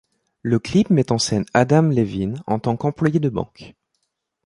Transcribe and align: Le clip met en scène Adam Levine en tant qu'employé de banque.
Le 0.41 0.57
clip 0.57 0.89
met 0.89 1.11
en 1.11 1.19
scène 1.19 1.45
Adam 1.53 1.83
Levine 1.83 2.41
en 2.47 2.57
tant 2.57 2.75
qu'employé 2.75 3.19
de 3.19 3.29
banque. 3.29 3.75